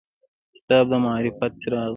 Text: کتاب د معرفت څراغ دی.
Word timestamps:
کتاب 0.55 0.85
د 0.91 0.93
معرفت 1.05 1.51
څراغ 1.61 1.87
دی. 1.89 1.89